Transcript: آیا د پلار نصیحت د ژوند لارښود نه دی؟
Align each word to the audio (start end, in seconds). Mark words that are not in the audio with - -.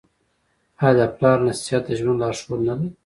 آیا 0.87 0.91
د 0.97 1.01
پلار 1.15 1.37
نصیحت 1.47 1.83
د 1.87 1.91
ژوند 1.99 2.19
لارښود 2.21 2.61
نه 2.67 2.73
دی؟ 2.79 2.89